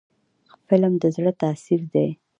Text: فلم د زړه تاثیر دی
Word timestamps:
فلم 0.67 0.93
د 1.01 1.03
زړه 1.15 1.31
تاثیر 1.41 1.81
دی 1.93 2.09